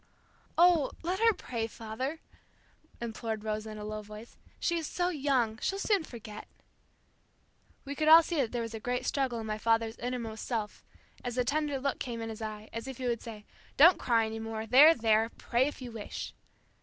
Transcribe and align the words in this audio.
"Oh, 0.57 0.89
let 1.03 1.19
her 1.19 1.31
pray, 1.31 1.67
father," 1.67 2.21
implored 2.99 3.43
Rosa 3.43 3.69
in 3.69 3.77
a 3.77 3.85
low 3.85 4.01
voice. 4.01 4.35
"She 4.59 4.79
is 4.79 4.87
so 4.87 5.09
young, 5.09 5.59
she'll 5.61 5.77
soon 5.77 6.03
forget." 6.03 6.47
We 7.85 7.93
could 7.93 8.07
all 8.07 8.23
see 8.23 8.37
that 8.37 8.51
there 8.51 8.63
was 8.63 8.73
a 8.73 8.79
great 8.79 9.05
struggle 9.05 9.39
in 9.39 9.45
my 9.45 9.59
father's 9.59 9.97
innermost 9.99 10.43
self, 10.43 10.83
as 11.23 11.37
a 11.37 11.45
tender 11.45 11.77
look 11.79 11.99
came 11.99 12.19
in 12.19 12.29
his 12.29 12.41
eye, 12.41 12.67
as 12.73 12.87
if 12.87 12.97
he 12.97 13.05
would 13.05 13.21
say, 13.21 13.45
"Don't 13.77 13.99
cry 13.99 14.25
any 14.25 14.39
more. 14.39 14.65
There, 14.65 14.95
there! 14.95 15.29
Pray 15.37 15.67
if 15.67 15.83
you 15.83 15.91
wish." 15.91 16.33